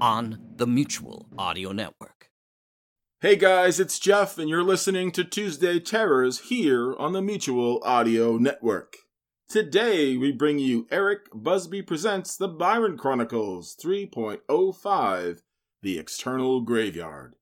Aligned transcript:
on 0.00 0.38
the 0.56 0.66
Mutual 0.66 1.28
Audio 1.36 1.72
Network. 1.72 2.30
Hey 3.20 3.36
guys, 3.36 3.80
it's 3.80 3.98
Jeff, 3.98 4.38
and 4.38 4.48
you're 4.48 4.62
listening 4.62 5.10
to 5.12 5.24
Tuesday 5.24 5.80
Terrors 5.80 6.48
here 6.48 6.94
on 6.96 7.12
the 7.12 7.22
Mutual 7.22 7.82
Audio 7.84 8.38
Network. 8.38 8.96
Today, 9.48 10.16
we 10.16 10.30
bring 10.30 10.58
you 10.58 10.86
Eric 10.90 11.22
Busby 11.34 11.82
Presents 11.82 12.36
The 12.36 12.48
Byron 12.48 12.96
Chronicles 12.96 13.76
3.05 13.82 15.40
The 15.82 15.98
External 15.98 16.60
Graveyard. 16.60 17.34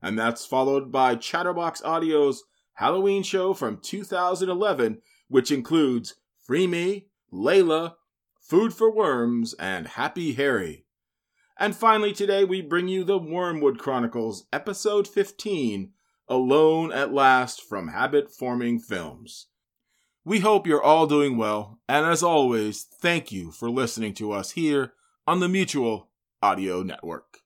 And 0.00 0.18
that's 0.18 0.46
followed 0.46 0.92
by 0.92 1.16
Chatterbox 1.16 1.82
Audio's 1.82 2.44
Halloween 2.74 3.22
show 3.24 3.52
from 3.52 3.80
2011, 3.82 4.98
which 5.28 5.50
includes 5.50 6.14
Free 6.44 6.66
Me, 6.66 7.08
Layla, 7.32 7.94
Food 8.40 8.72
for 8.72 8.94
Worms, 8.94 9.54
and 9.54 9.88
Happy 9.88 10.34
Harry. 10.34 10.85
And 11.58 11.74
finally, 11.74 12.12
today 12.12 12.44
we 12.44 12.60
bring 12.60 12.86
you 12.86 13.02
the 13.02 13.18
Wormwood 13.18 13.78
Chronicles, 13.78 14.44
Episode 14.52 15.08
15 15.08 15.90
Alone 16.28 16.92
at 16.92 17.14
Last 17.14 17.62
from 17.62 17.88
Habit 17.88 18.30
Forming 18.30 18.78
Films. 18.78 19.46
We 20.22 20.40
hope 20.40 20.66
you're 20.66 20.82
all 20.82 21.06
doing 21.06 21.38
well, 21.38 21.80
and 21.88 22.04
as 22.04 22.22
always, 22.22 22.82
thank 23.00 23.32
you 23.32 23.52
for 23.52 23.70
listening 23.70 24.12
to 24.14 24.32
us 24.32 24.50
here 24.50 24.92
on 25.26 25.40
the 25.40 25.48
Mutual 25.48 26.10
Audio 26.42 26.82
Network. 26.82 27.38